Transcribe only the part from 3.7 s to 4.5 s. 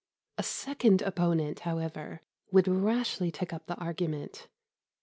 argument.